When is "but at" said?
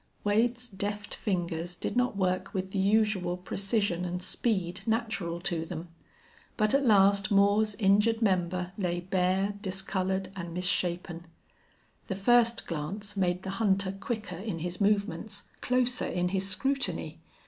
6.57-6.83